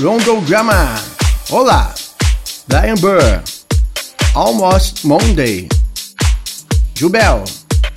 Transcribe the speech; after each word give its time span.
Rondo 0.00 0.40
Drama, 0.40 1.00
Olá, 1.50 1.94
Brian 2.66 2.96
Burr, 2.96 3.40
Almost 4.34 5.04
Monday, 5.06 5.68
Jubel, 6.96 7.44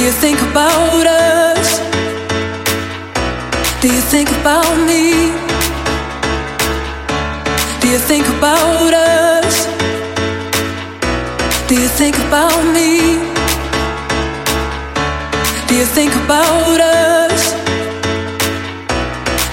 Do 0.01 0.07
you 0.07 0.13
think 0.13 0.41
about 0.41 1.05
us? 1.05 1.77
Do 3.81 3.87
you 3.87 4.01
think 4.13 4.31
about 4.31 4.75
me? 4.89 5.29
Do 7.79 7.87
you 7.87 7.99
think 7.99 8.25
about 8.27 8.95
us? 8.95 9.67
Do 11.67 11.75
you 11.79 11.87
think 11.87 12.17
about 12.17 12.63
me? 12.73 13.21
Do 15.67 15.75
you 15.75 15.85
think 15.85 16.15
about 16.15 16.81
us? 16.81 17.53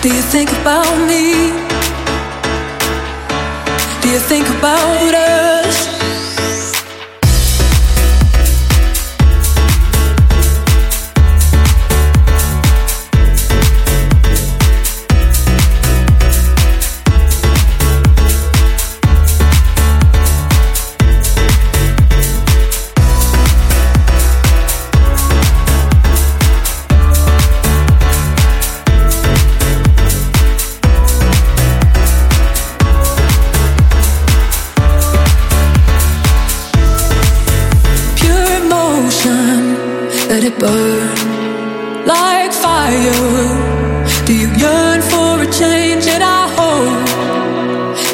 Do 0.01 0.09
you 0.09 0.23
think 0.33 0.51
about 0.63 0.97
me? 1.07 1.53
Do 4.01 4.09
you 4.09 4.19
think 4.19 4.49
about 4.49 5.15
us? 5.15 5.68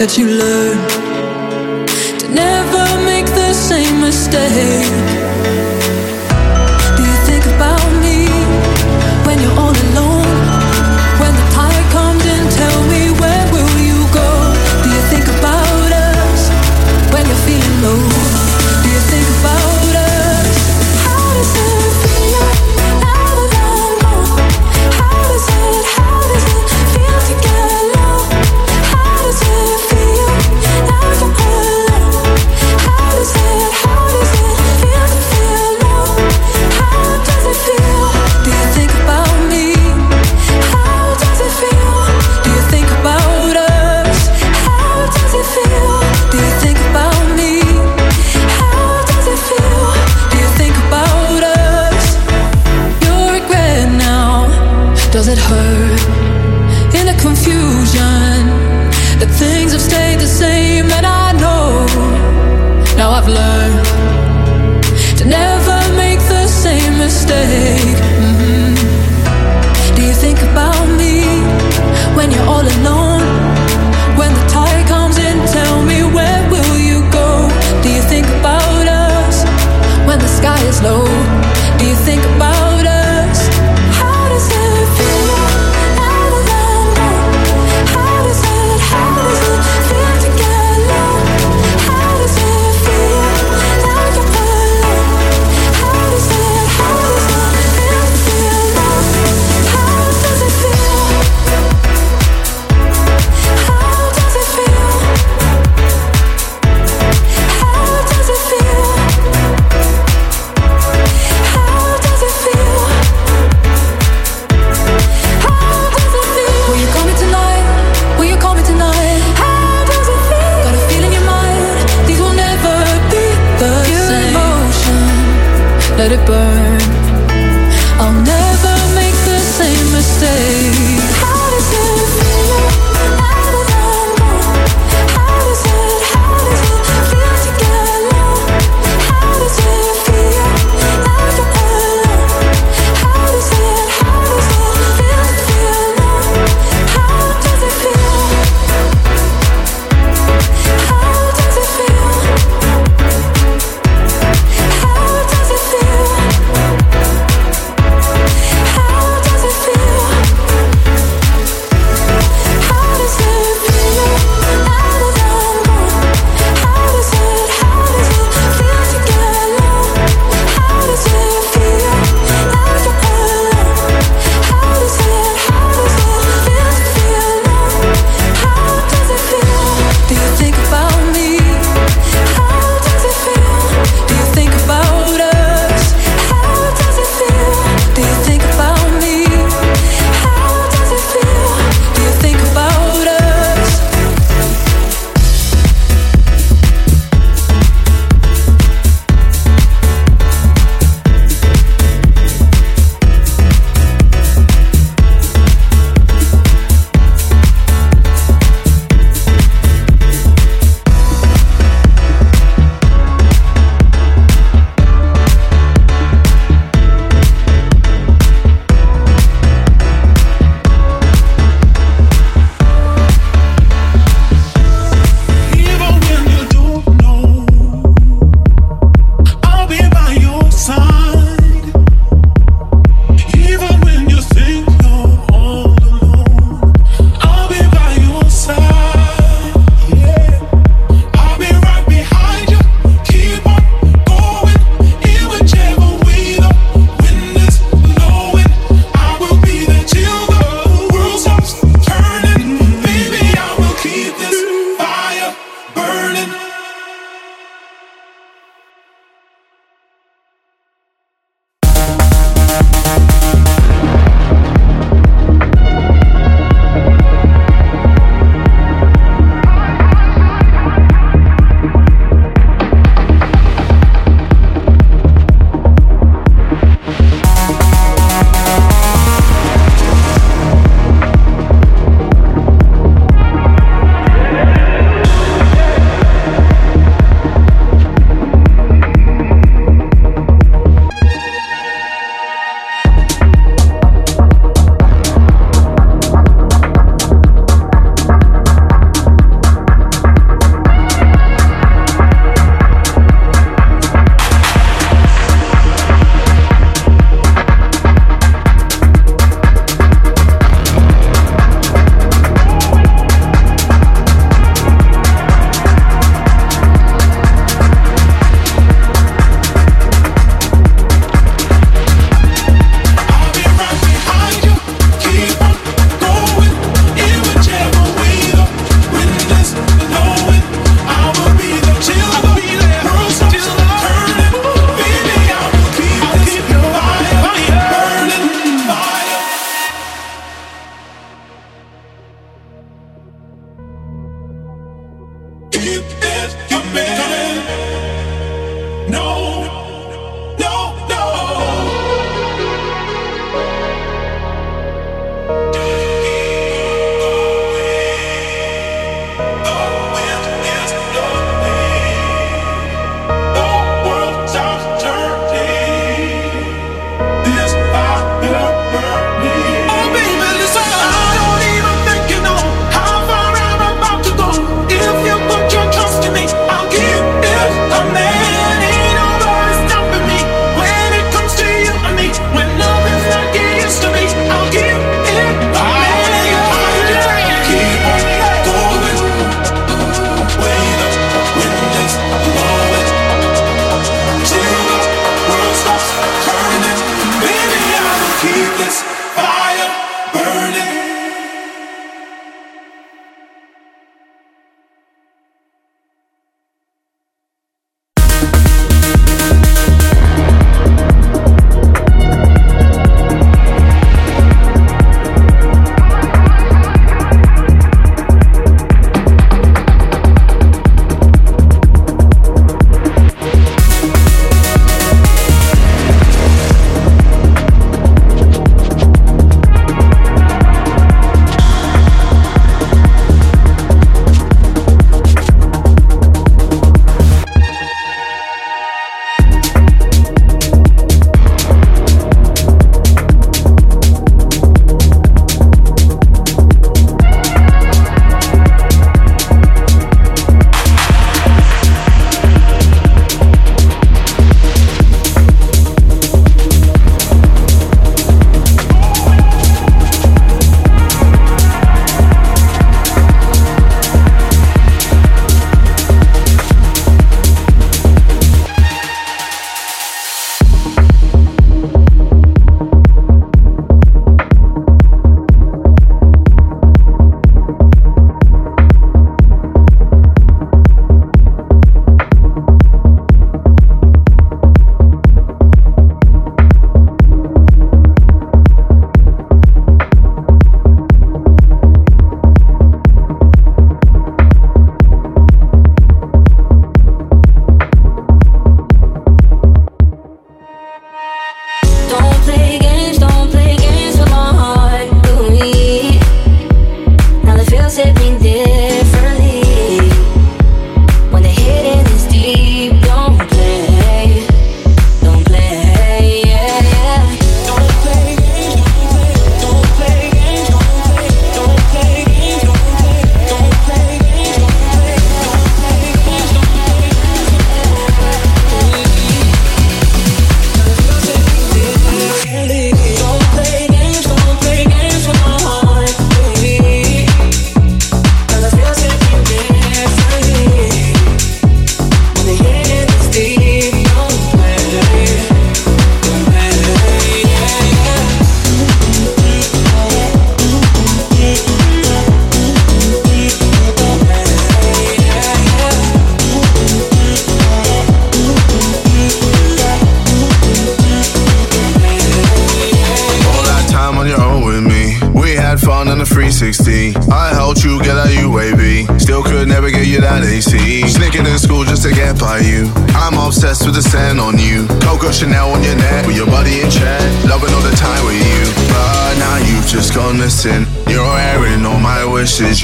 that 0.06 0.18
you 0.18 0.26
learn. 0.26 0.93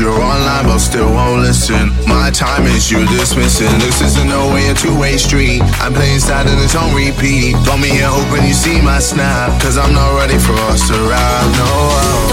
you're 0.00 0.23
online 0.23 0.64
but 0.64 0.78
still 0.78 1.12
won't 1.12 1.42
listen. 1.42 1.92
My 2.09 2.30
time 2.33 2.64
is 2.64 2.90
you 2.90 3.04
dismissing. 3.07 3.71
This 3.78 4.00
is 4.00 4.16
a 4.16 4.25
no 4.25 4.49
way 4.49 4.69
a 4.69 4.75
two 4.75 4.99
way 4.99 5.19
street. 5.19 5.61
I'm 5.85 5.92
playing 5.92 6.21
sad 6.21 6.49
and 6.49 6.59
it's 6.59 6.75
on 6.75 6.95
repeat. 6.97 7.54
Call 7.69 7.76
me 7.76 7.90
here 7.92 8.09
hoping 8.09 8.49
you 8.49 8.54
see 8.54 8.80
my 8.80 8.99
snap. 8.99 9.61
Cause 9.61 9.76
I'm 9.76 9.92
not 9.92 10.16
ready 10.16 10.38
for 10.38 10.57
us 10.73 10.88
to 10.88 10.97
ride. 10.97 11.49
No, 11.61 11.71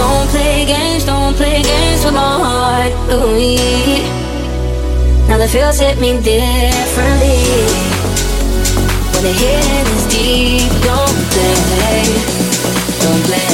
don't 0.00 0.28
play 0.30 0.64
games, 0.64 1.04
don't 1.04 1.36
play 1.36 1.62
games 1.62 2.04
with 2.04 2.14
my 2.14 2.40
heart, 2.40 2.92
Louis. 3.12 4.08
Now 5.28 5.36
the 5.36 5.46
feels 5.46 5.78
hit 5.78 6.00
me 6.00 6.16
differently. 6.24 7.44
When 9.12 9.22
the 9.28 9.34
hit 9.36 9.86
is 9.92 10.04
deep, 10.08 10.72
don't 10.88 11.20
play, 11.36 12.00
don't 13.04 13.22
play, 13.28 13.44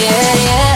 yeah, 0.00 0.34
yeah. 0.48 0.73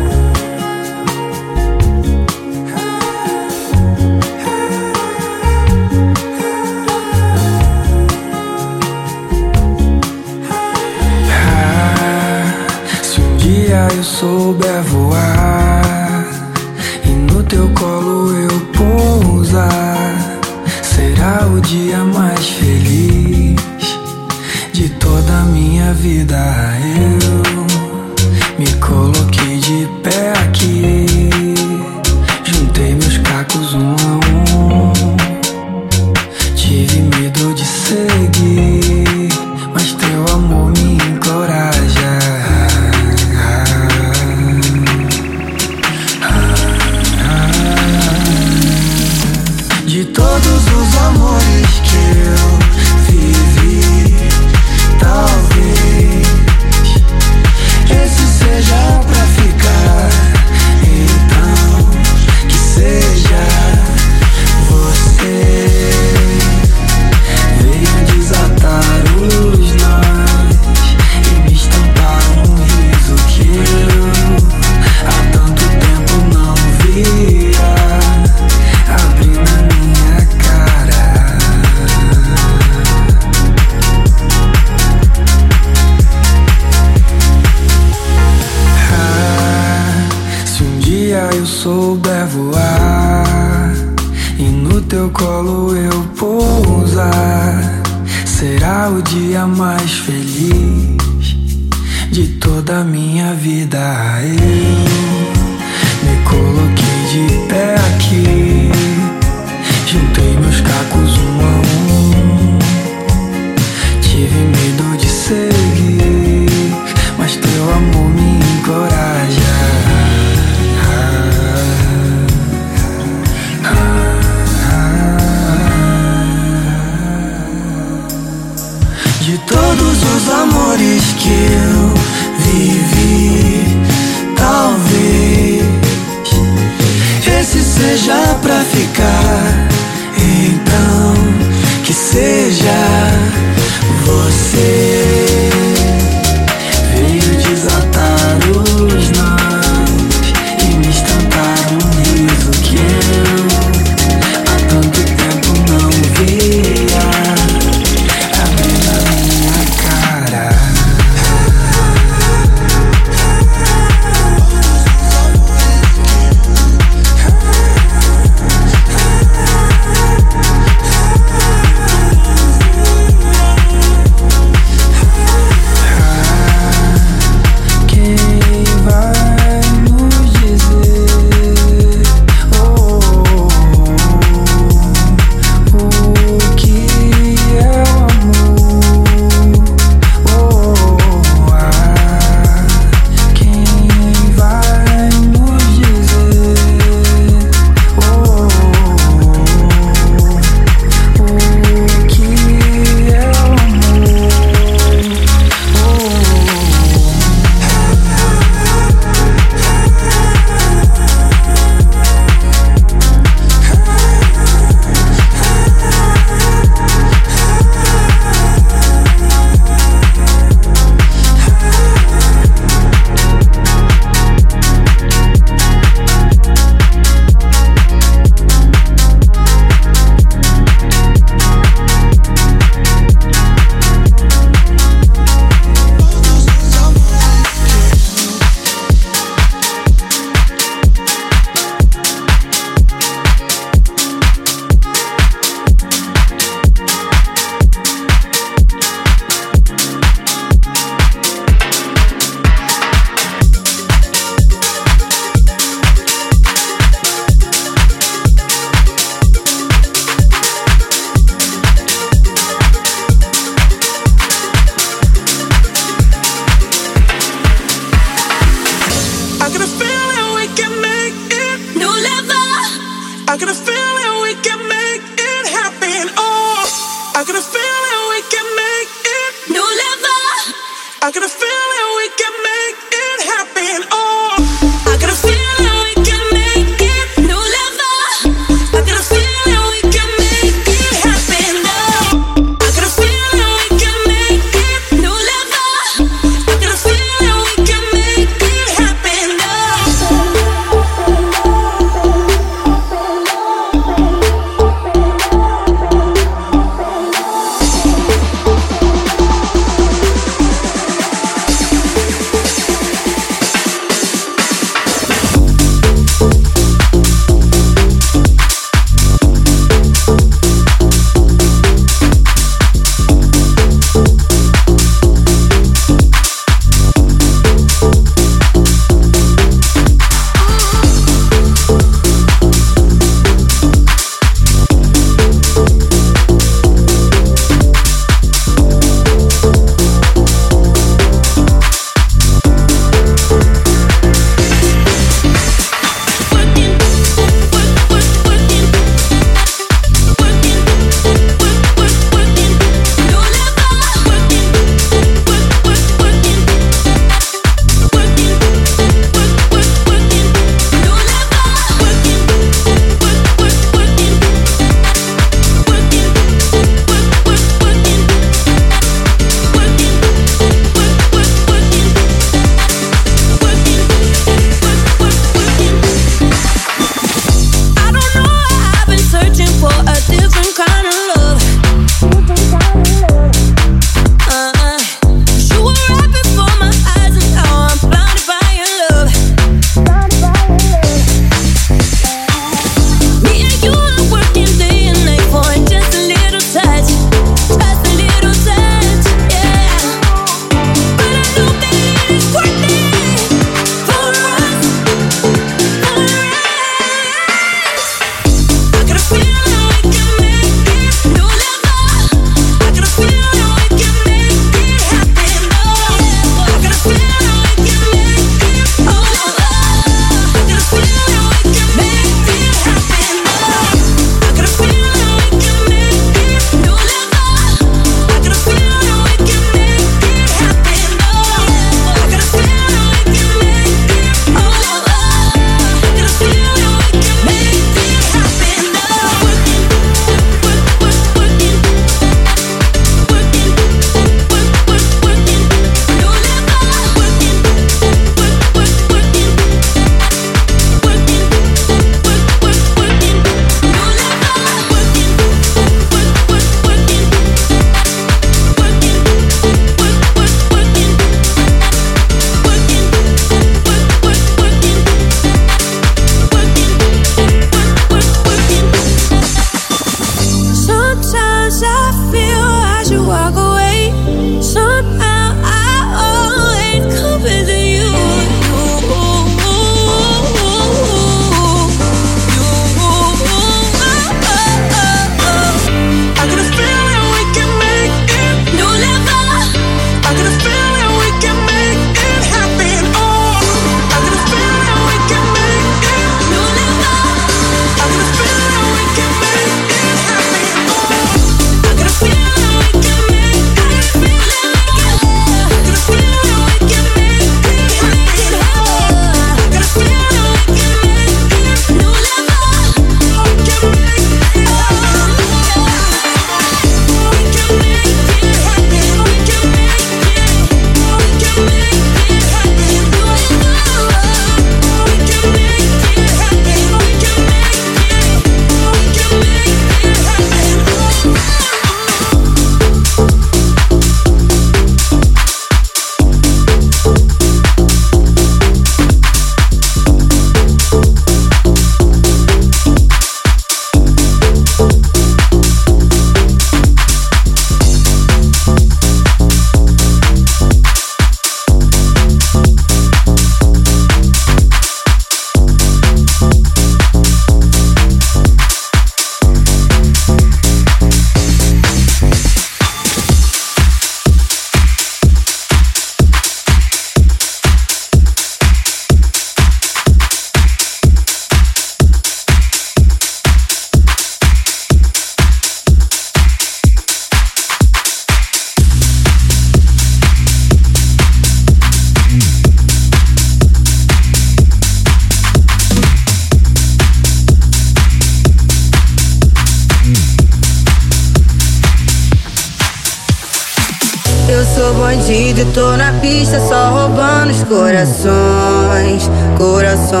Pista 596.00 596.40
só 596.40 596.70
roubando 596.70 597.30
os 597.30 597.42
corações, 597.44 599.10
corações. 599.36 600.00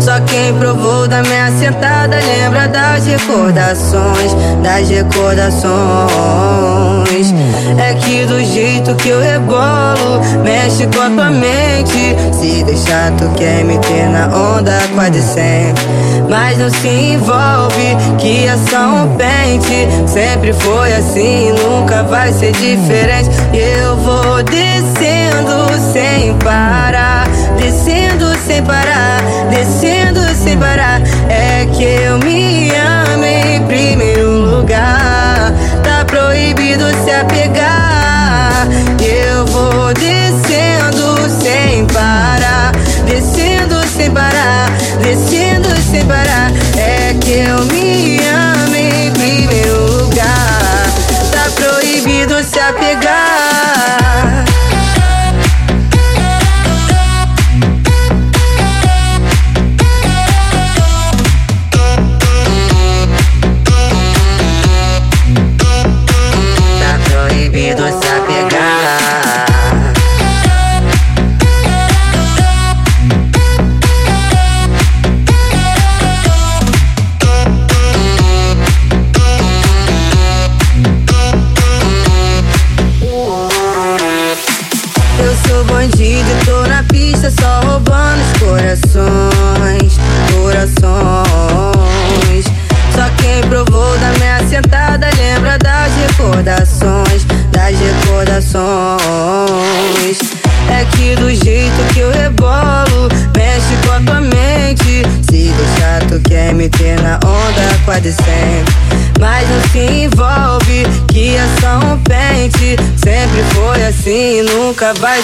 Só 0.00 0.18
quem 0.20 0.54
provou 0.54 1.06
da 1.06 1.22
minha 1.22 1.50
sentada 1.52 2.16
lembra 2.16 2.66
das 2.68 3.06
recordações, 3.06 4.34
das 4.62 4.88
recordações. 4.88 6.49
Jeito 8.90 9.02
que 9.02 9.08
eu 9.10 9.20
rebolo, 9.20 10.20
mexe 10.42 10.86
com 10.86 11.00
a 11.00 11.10
tua 11.10 11.30
mente. 11.30 12.16
Se 12.32 12.64
deixar, 12.64 13.12
tu 13.12 13.28
quer 13.36 13.64
me 13.64 13.78
ter 13.78 14.08
na 14.08 14.26
onda 14.26 14.78
quase 14.94 15.22
sempre. 15.22 15.84
Mas 16.28 16.58
não 16.58 16.70
se 16.70 16.88
envolve, 16.88 17.96
que 18.18 18.46
é 18.46 18.56
só 18.68 18.86
um 18.86 19.16
pente. 19.16 19.88
Sempre 20.06 20.52
foi 20.52 20.92
assim, 20.94 21.52
nunca 21.52 22.02
vai 22.04 22.32
ser 22.32 22.52
diferente. 22.52 23.30
Eu 23.52 23.96
vou 23.96 24.42
descendo 24.42 25.92
sem 25.92 26.34
parar, 26.38 27.28
descendo 27.56 28.36
sem 28.46 28.62
parar, 28.62 29.20
descendo 29.50 30.20
sem 30.34 30.58
parar. 30.58 31.00
É 31.28 31.66
que 31.76 31.84
eu 31.84 32.18
me 32.18 32.70
amo 32.70 33.24
em 33.24 33.62
primeiro 33.66 34.56
lugar. 34.56 35.52
Tá 35.84 36.04
proibido 36.04 36.84
se 37.04 37.10
apegar. 37.12 37.69
Eu 38.62 39.46
vou 39.46 39.94
descendo 39.94 41.09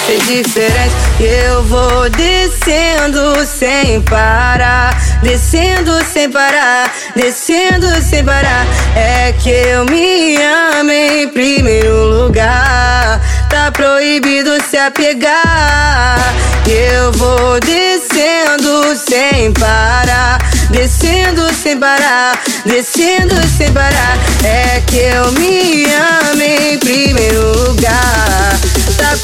ser 0.07 0.19
diferente. 0.21 0.95
Eu 1.19 1.65
vou 1.65 2.09
descendo 2.11 3.45
sem 3.45 4.01
parar, 4.03 4.97
descendo 5.21 5.93
sem 6.05 6.31
parar, 6.31 6.93
descendo 7.17 7.89
sem 8.01 8.25
parar. 8.25 8.67
É 8.95 9.33
que 9.33 9.51
eu 9.51 9.85
me 9.87 10.37
amo 10.37 10.91
em 10.93 11.29
primeiro 11.29 12.05
lugar. 12.05 13.21
Tá 13.51 13.73
proibido 13.73 14.51
se 14.71 14.77
apegar. 14.77 16.35
Eu 16.69 17.13
vou 17.13 17.59
descendo 17.61 18.97
sem 18.97 19.53
parar, 19.53 20.39
descendo 20.71 21.53
sem 21.53 21.79
parar, 21.79 22.41
descendo 22.65 23.35
sem 23.57 23.73
parar. 23.73 24.19
É 24.45 24.81
que 24.87 24.99
eu 24.99 25.33
me 25.33 25.85
amo 25.87 26.43
em 26.43 26.79
primeiro 26.79 27.69
lugar. 27.69 28.57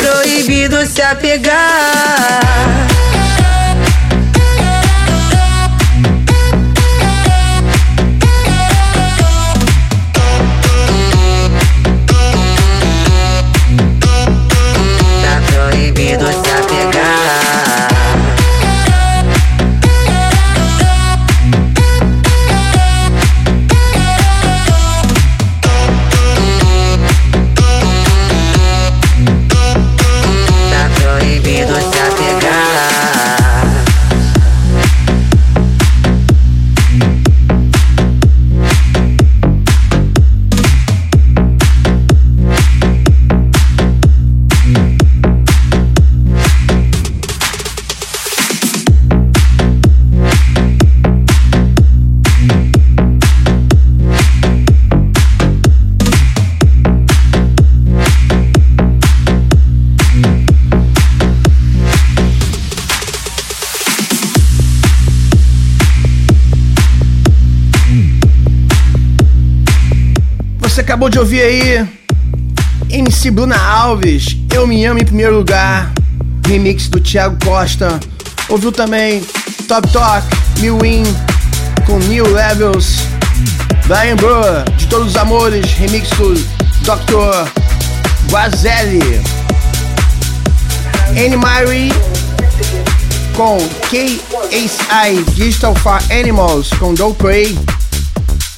Proibido 0.03 0.85
se 0.85 1.01
apegar. 1.05 2.43
Acabou 71.03 71.11
de 71.11 71.19
ouvir 71.19 71.41
aí 71.43 71.89
MC 72.89 73.33
Bruna 73.33 73.57
Alves, 73.57 74.37
Eu 74.55 74.69
Me 74.69 74.85
Amo 74.85 75.01
em 75.01 75.05
Primeiro 75.05 75.39
Lugar, 75.39 75.91
remix 76.47 76.87
do 76.87 77.01
Thiago 77.01 77.37
Costa. 77.45 77.99
Ouviu 78.49 78.71
também 78.71 79.21
Top 79.67 79.91
Talk, 79.91 80.25
Lil 80.59 80.79
Win 80.79 81.03
com 81.87 81.99
New 81.99 82.33
Levels, 82.33 82.99
Brian 83.89 84.15
Burr, 84.15 84.63
De 84.77 84.87
Todos 84.87 85.09
os 85.09 85.17
Amores, 85.17 85.73
remix 85.73 86.09
do 86.11 86.35
Dr. 86.85 87.51
Guazelli. 88.31 89.01
Annie 91.11 91.37
Mary 91.37 91.89
com 93.35 93.59
KSI 93.89 95.25
Digital 95.35 95.75
for 95.75 95.99
Animals 96.13 96.71
com 96.79 96.95
Don't 96.95 97.19
Pray. 97.19 97.59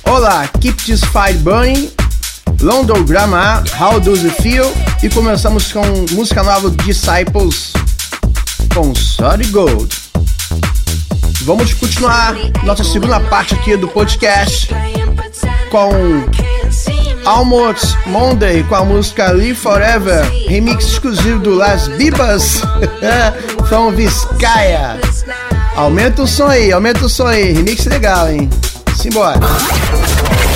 Olá, 0.05 0.47
Keep 0.61 0.85
This 0.85 1.01
Fire 1.05 1.39
Burning, 1.39 1.91
London 2.65 3.05
Grammar, 3.05 3.63
How 3.79 4.01
Does 4.01 4.25
It 4.25 4.41
Feel? 4.43 4.73
E 5.03 5.11
começamos 5.11 5.71
com 5.71 5.83
música 6.13 6.43
nova 6.43 6.71
Disciples 6.71 7.75
com 8.75 8.95
Sorry 8.95 9.45
Gold. 9.49 9.95
Vamos 11.43 11.75
continuar 11.75 12.35
nossa 12.63 12.83
segunda 12.83 13.21
parte 13.21 13.53
aqui 13.53 13.77
do 13.77 13.87
podcast 13.87 14.71
com 15.71 15.91
Almost 17.27 17.99
Monday 18.07 18.63
com 18.63 18.77
a 18.77 18.85
música 18.87 19.31
Live 19.31 19.57
Forever, 19.57 20.25
remix 20.49 20.87
exclusivo 20.87 21.41
do 21.41 21.55
Las 21.55 21.89
Bibas 21.89 22.63
from 23.69 23.91
Vizcaya. 23.93 24.99
Aumenta 25.77 26.23
o 26.23 26.27
som 26.27 26.47
aí, 26.47 26.73
aumenta 26.73 27.05
o 27.05 27.11
som 27.11 27.27
aí, 27.27 27.53
remix 27.53 27.85
legal, 27.85 28.31
hein? 28.31 28.49
Simbora. 28.97 29.39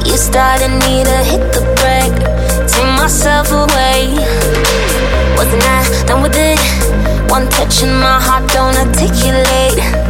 out, 0.00 0.06
you 0.06 0.16
started 0.16 0.70
me 0.70 1.04
to 1.04 1.16
hit 1.24 1.52
the 1.52 1.62
brake. 1.76 2.16
Take 2.68 2.86
myself 2.98 3.50
away. 3.52 4.14
Wasn't 5.36 5.62
I 5.62 6.04
done 6.06 6.22
with 6.22 6.36
it? 6.36 6.58
One 7.30 7.48
touch 7.48 7.82
in 7.82 7.90
my 7.90 8.20
heart 8.20 8.48
don't 8.52 8.76
articulate. 8.76 10.09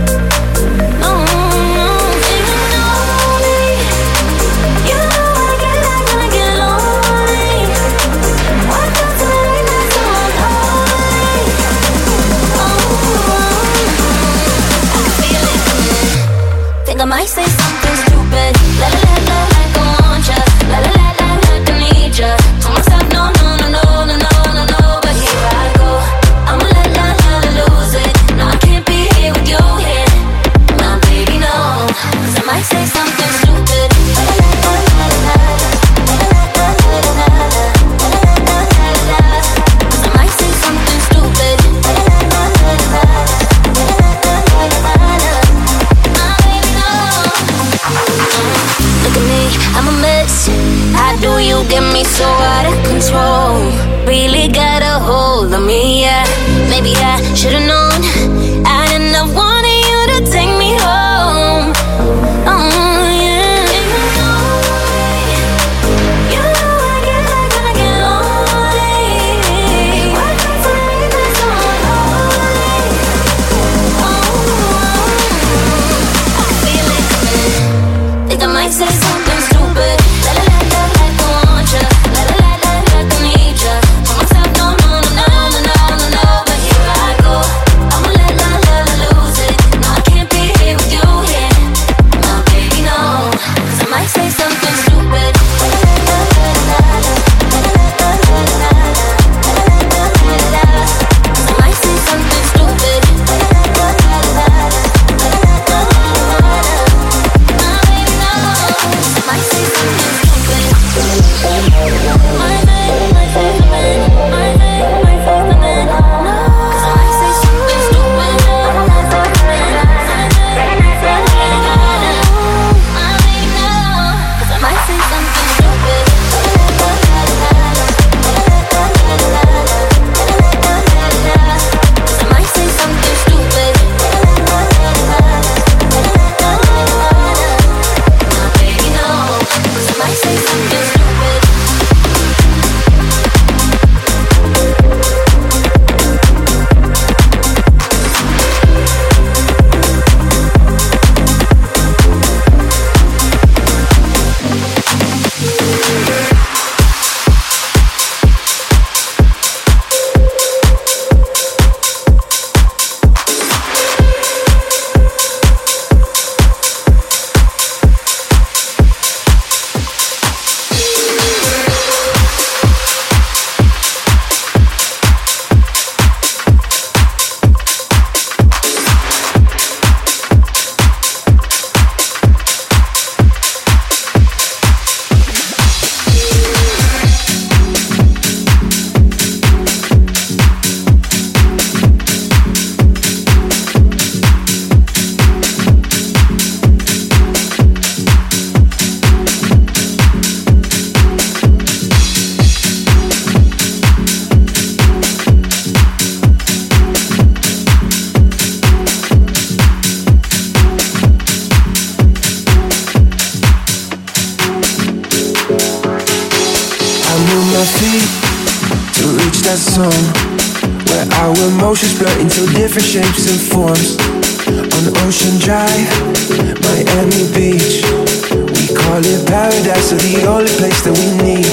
call 229.03 229.25
paradise 229.27 229.93
or 229.93 229.97
the 229.97 230.27
only 230.27 230.53
place 230.61 230.83
that 230.83 230.93
we 230.93 231.07
need. 231.25 231.47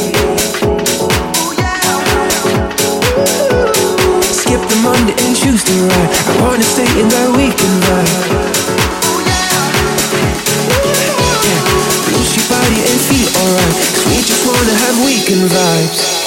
Skip 4.24 4.62
the 4.68 4.76
Monday 4.84 5.16
and 5.24 5.36
choose 5.36 5.64
the 5.64 5.76
ride. 5.88 6.12
I 6.28 6.42
wanna 6.42 6.64
stay 6.64 6.88
in 7.00 7.08
that 7.10 7.30
weekend 7.36 7.84
vibe. 7.88 8.12
Yeah, 11.48 11.64
lose 12.12 12.36
your 12.36 12.48
body 12.52 12.80
and 12.84 13.00
feel 13.08 13.30
alright. 13.40 13.76
Cause 13.96 14.06
we 14.08 14.18
just 14.24 14.44
wanna 14.46 14.76
have 14.84 14.96
weekend 15.06 15.50
vibes. 15.50 16.27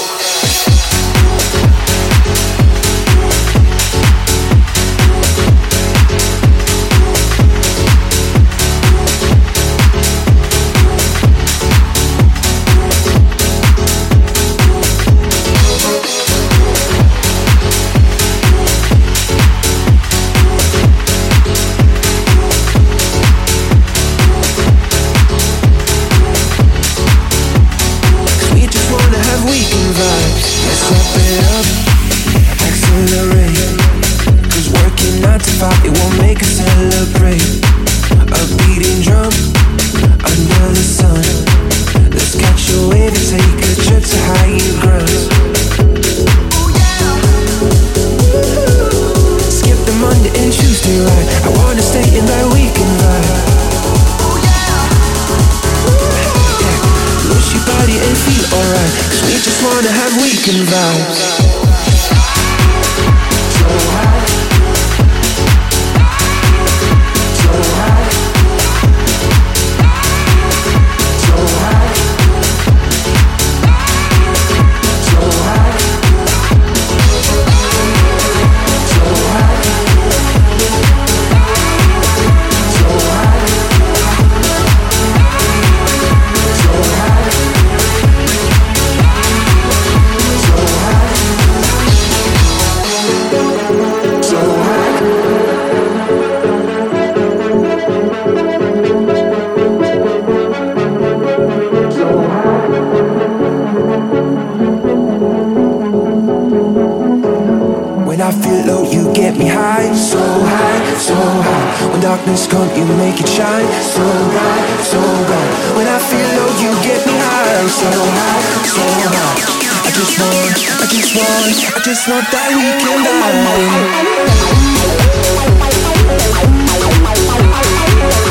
darkness, 112.31 112.47
can't 112.47 112.76
you 112.76 112.85
make 112.97 113.20
it 113.20 113.28
shine? 113.28 113.66
So 113.83 114.03
bright, 114.03 114.85
so 114.85 115.01
bright. 115.26 115.51
When 115.76 115.87
I 115.87 115.99
feel 115.99 116.28
low, 116.37 116.49
you 116.62 116.70
get 116.83 117.07
me 117.07 117.12
high. 117.12 117.59
I'm 117.59 117.68
so 117.68 117.91
high, 117.91 118.43
so 118.64 118.83
high. 119.11 119.39
I 119.83 119.91
just 119.91 120.18
want, 120.18 120.55
I 120.81 120.87
just 120.87 121.14
want, 121.16 121.57
I 121.76 121.81
just 121.83 122.09
want 122.09 122.31
that 122.31 122.51
weekend 122.55 123.05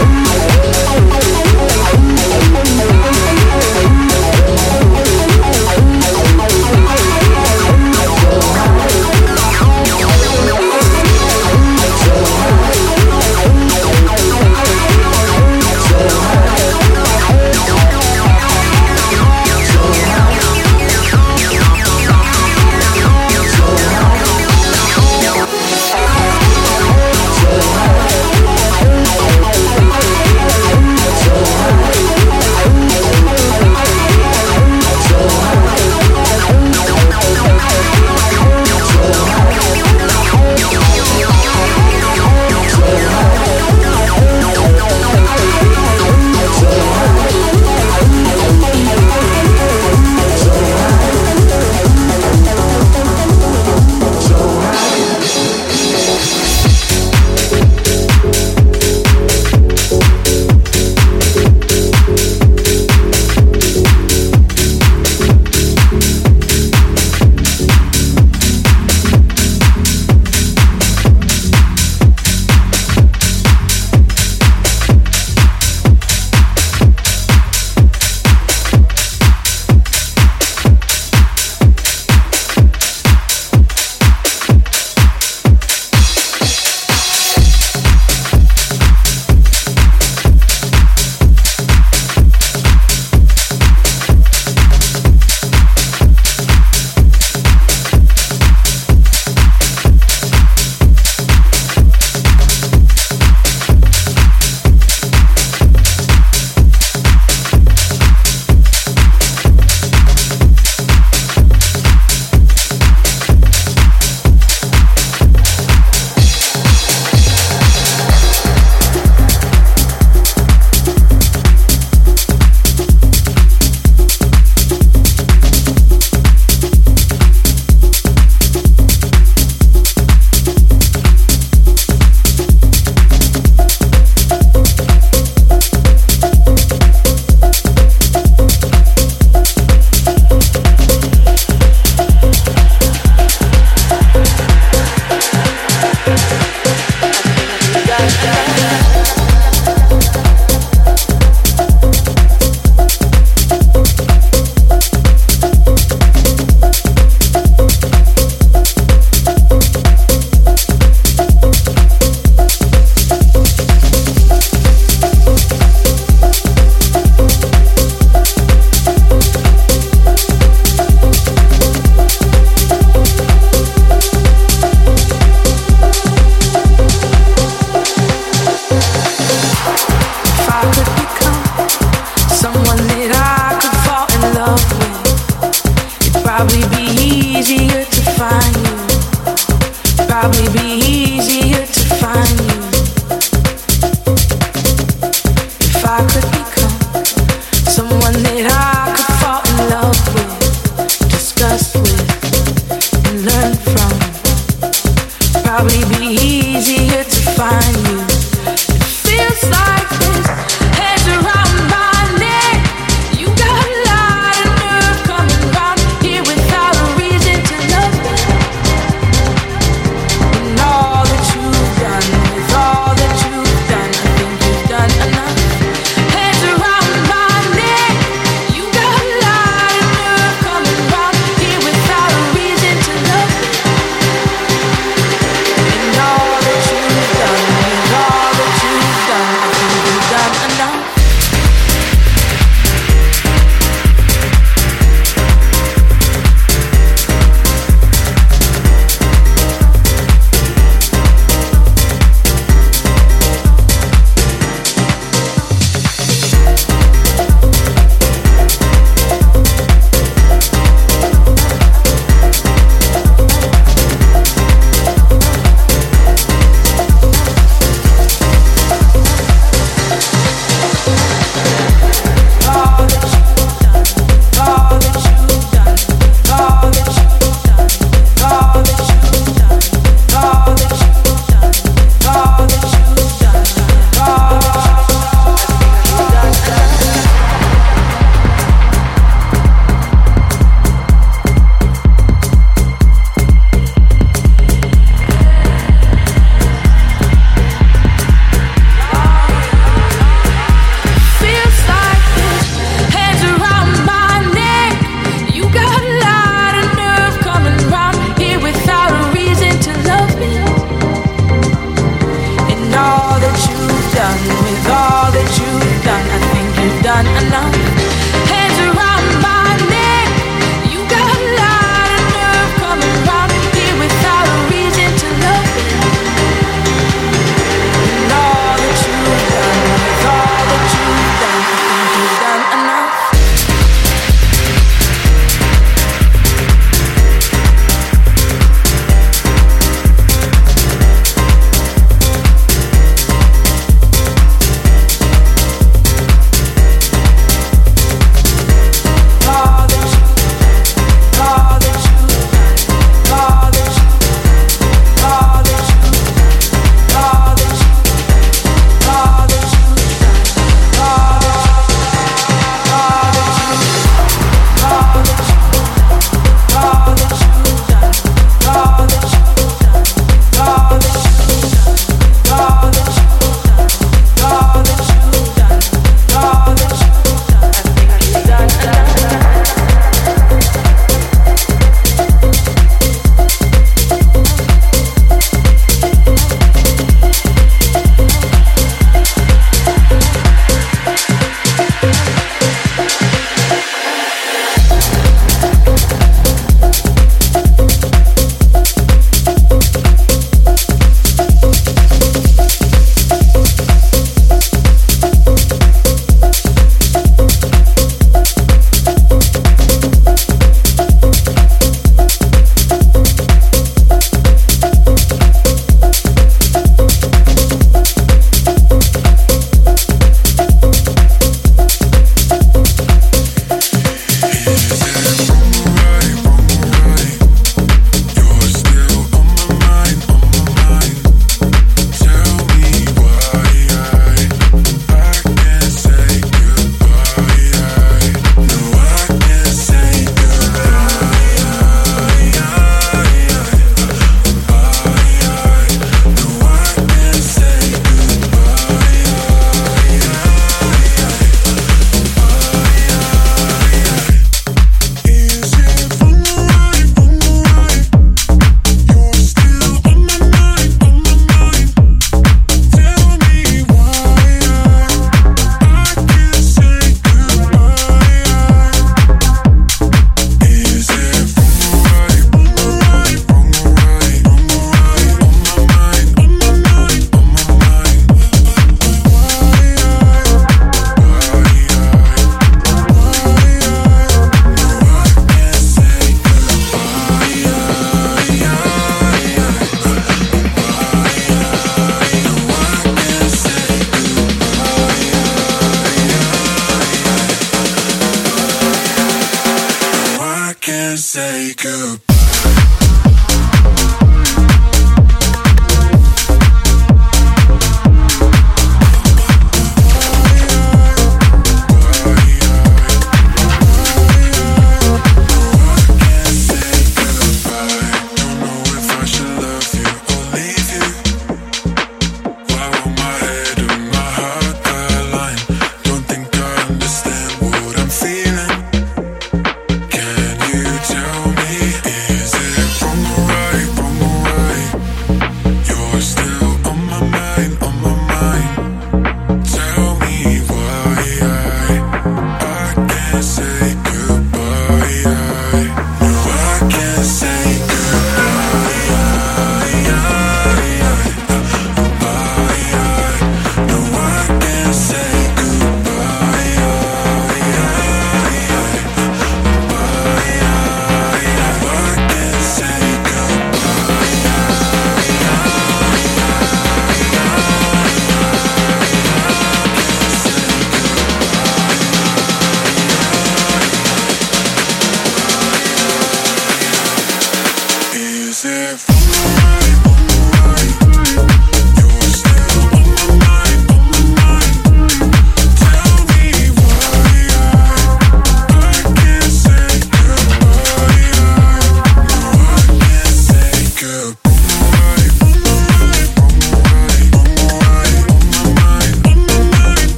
night. 0.00 0.05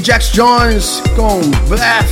Jack 0.00 0.06
Jax 0.06 0.30
Jones 0.32 1.02
com 1.16 1.40
Blef, 1.68 2.08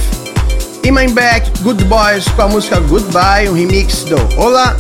My 0.85 1.07
Back, 1.13 1.49
Good 1.63 1.85
Boys 1.85 2.27
com 2.35 2.43
a 2.43 2.49
música 2.49 2.81
Goodbye, 2.81 3.49
um 3.49 3.53
remix 3.53 4.03
do 4.05 4.17
Olá, 4.37 4.77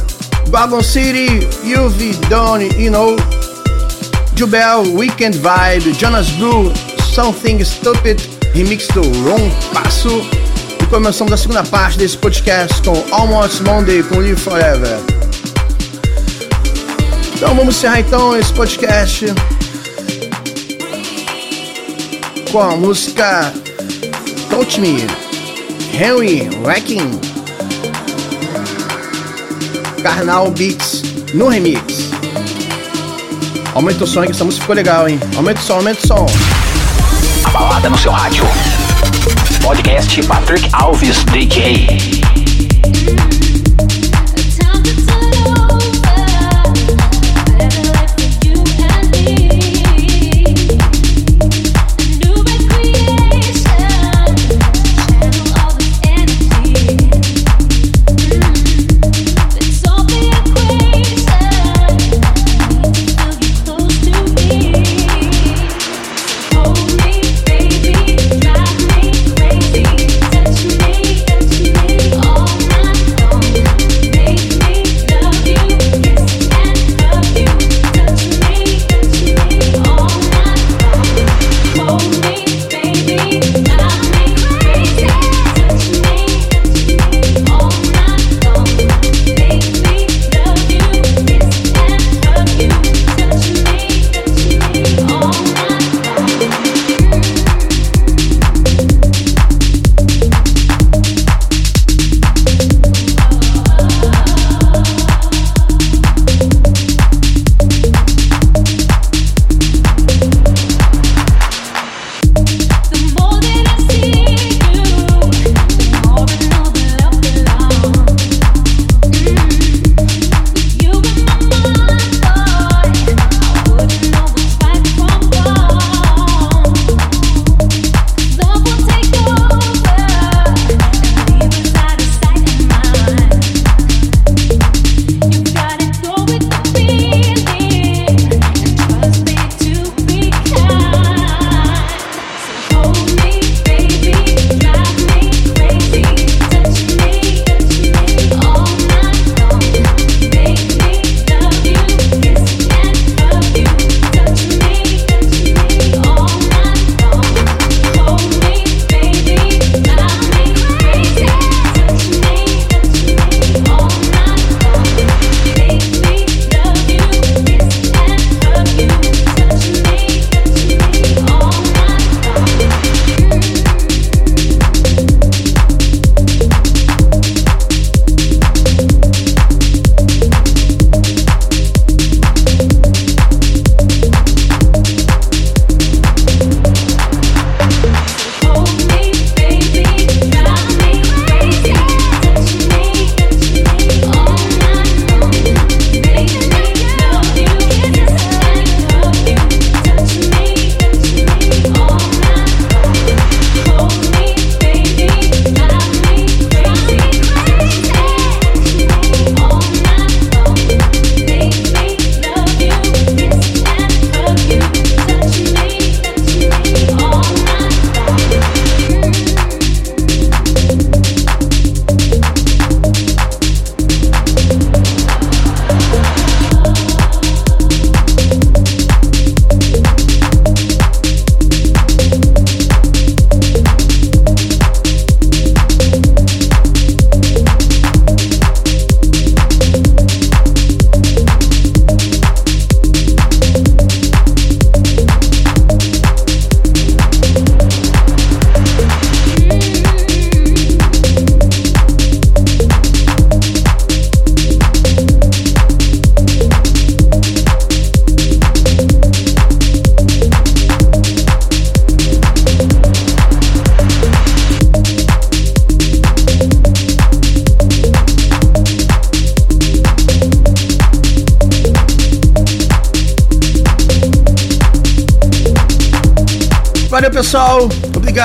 Dragon 0.51 0.83
City, 0.83 1.47
You've 1.63 2.15
Done, 2.29 2.69
You 2.77 2.91
Know, 2.91 3.17
Jubel, 4.35 4.93
Weekend 4.95 5.39
Vibe, 5.39 5.95
Jonas 5.95 6.31
Blue, 6.31 6.73
Something 7.15 7.65
Stupid, 7.65 8.21
remix 8.55 8.89
do 8.89 9.03
Ron 9.03 9.51
Passo. 9.73 10.27
E 10.83 10.87
começamos 10.87 11.33
a 11.33 11.37
segunda 11.37 11.63
parte 11.63 11.99
desse 11.99 12.17
podcast 12.17 12.83
com 12.83 13.05
Almost 13.13 13.63
Monday 13.63 14.03
com 14.03 14.17
Live 14.17 14.41
Forever. 14.41 14.99
Então 17.35 17.55
vamos 17.55 17.77
encerrar 17.77 18.01
então 18.01 18.37
esse 18.37 18.53
podcast 18.53 19.27
com 22.57 22.63
a 22.63 22.75
música 22.75 23.53
Touch 24.49 24.81
Me, 24.81 24.97
Henry 25.93 26.49
Wacking, 26.65 27.21
Carnal 30.03 30.51
Beats 30.53 31.03
no 31.35 31.49
remix. 31.49 32.09
Aumenta 33.75 34.05
o 34.05 34.07
som 34.07 34.23
que 34.23 34.31
essa 34.31 34.43
música 34.43 34.63
ficou 34.63 34.75
legal, 34.75 35.07
hein? 35.07 35.21
Aumenta 35.37 35.61
o 35.61 35.63
som, 35.63 35.75
aumenta 35.75 36.03
o 36.03 36.07
som. 36.07 36.27
A 37.45 37.51
balada 37.51 37.91
no 37.91 37.99
seu 37.99 38.11
rádio. 38.11 38.45
Podcast 39.63 40.23
Patrick 40.27 40.67
Alves 40.73 41.25
DJ. 41.25 42.36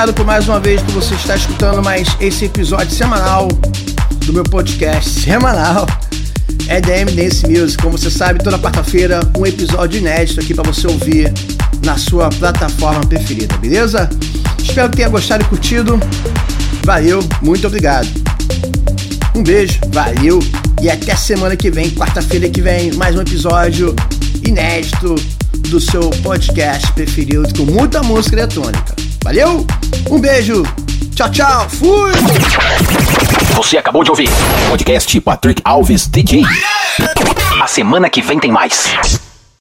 Obrigado 0.01 0.17
por 0.17 0.25
mais 0.25 0.49
uma 0.49 0.59
vez 0.59 0.81
por 0.81 0.93
você 0.93 1.13
estar 1.13 1.35
escutando 1.35 1.83
mais 1.83 2.07
esse 2.19 2.45
episódio 2.45 2.89
semanal 2.89 3.47
do 4.25 4.33
meu 4.33 4.43
podcast 4.43 5.07
semanal 5.07 5.85
EDM 6.67 7.15
Dance 7.15 7.47
Music. 7.47 7.77
Como 7.83 7.99
você 7.99 8.09
sabe, 8.09 8.43
toda 8.43 8.57
quarta-feira 8.57 9.19
um 9.37 9.45
episódio 9.45 9.99
inédito 9.99 10.39
aqui 10.39 10.55
para 10.55 10.63
você 10.63 10.87
ouvir 10.87 11.31
na 11.85 11.99
sua 11.99 12.29
plataforma 12.29 13.01
preferida, 13.01 13.55
beleza? 13.57 14.09
Espero 14.57 14.89
que 14.89 14.97
tenha 14.97 15.07
gostado 15.07 15.43
e 15.43 15.45
curtido. 15.45 15.99
Valeu, 16.83 17.23
muito 17.39 17.67
obrigado. 17.67 18.07
Um 19.35 19.43
beijo, 19.43 19.79
valeu 19.89 20.39
e 20.81 20.89
até 20.89 21.15
semana 21.15 21.55
que 21.55 21.69
vem, 21.69 21.91
quarta-feira 21.91 22.49
que 22.49 22.59
vem, 22.59 22.91
mais 22.93 23.15
um 23.15 23.21
episódio 23.21 23.95
inédito 24.43 25.13
do 25.69 25.79
seu 25.79 26.09
podcast 26.23 26.91
preferido 26.93 27.47
com 27.55 27.71
muita 27.71 28.01
música 28.01 28.35
eletrônica. 28.35 28.95
Valeu? 29.23 29.63
Um 30.11 30.19
beijo. 30.19 30.63
Tchau, 31.15 31.31
tchau. 31.31 31.69
Fui. 31.69 32.11
Você 33.55 33.77
acabou 33.77 34.03
de 34.03 34.09
ouvir 34.09 34.27
podcast 34.69 35.21
Patrick 35.21 35.61
Alves 35.63 36.05
DJ. 36.05 36.43
A 37.61 37.65
semana 37.65 38.09
que 38.09 38.21
vem 38.21 38.37
tem 38.37 38.51
mais. 38.51 39.20